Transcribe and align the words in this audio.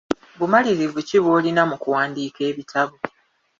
Bumanyirivu 0.39 0.99
ki 1.07 1.17
bw'olina 1.23 1.63
mu 1.69 1.75
kuwandiika 1.81 2.39
ebitabo? 2.49 2.95